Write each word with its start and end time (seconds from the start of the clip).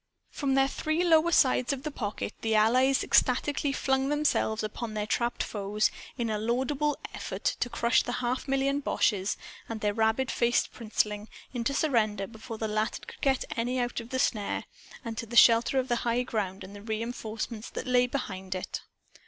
From 0.31 0.55
the 0.55 0.67
three 0.67 1.03
lower 1.03 1.31
sides 1.31 1.71
of 1.73 1.83
the 1.83 1.91
pocket, 1.91 2.33
the 2.41 2.55
Allies 2.55 3.03
ecstatically 3.03 3.71
flung 3.71 4.09
themselves 4.09 4.63
upon 4.63 4.95
their 4.95 5.05
trapped 5.05 5.43
foes 5.43 5.91
in 6.17 6.27
a 6.31 6.39
laudable 6.39 6.97
effort 7.13 7.43
to 7.59 7.69
crush 7.69 8.01
the 8.01 8.13
half 8.13 8.47
million 8.47 8.79
boches 8.79 9.37
and 9.69 9.79
their 9.79 9.93
rabbit 9.93 10.31
faced 10.31 10.73
princeling 10.73 11.27
into 11.53 11.75
surrender 11.75 12.25
before 12.25 12.57
the 12.57 12.67
latter 12.67 13.03
could 13.05 13.21
get 13.21 13.45
out 13.55 13.99
of 13.99 14.09
the 14.09 14.17
snare, 14.17 14.63
and 15.05 15.19
to 15.19 15.27
the 15.27 15.35
shelter 15.37 15.77
of 15.77 15.87
the 15.87 15.97
high 15.97 16.23
ground 16.23 16.63
and 16.63 16.75
the 16.75 16.81
reenforcements 16.81 17.69
that 17.69 17.85
lay 17.85 18.07
behind 18.07 18.55
it. 18.55 18.81